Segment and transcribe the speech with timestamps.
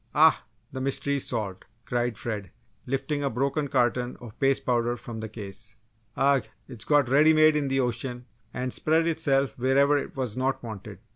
[0.15, 0.45] "Ah!
[0.71, 2.49] the mystery's solved!" cried Fred,
[2.87, 5.75] lifting a broken carton of paste powder from the case.
[6.17, 6.45] "Agh!
[6.67, 10.97] It's got ready made in the ocean and spread itself wherever it was not wanted!"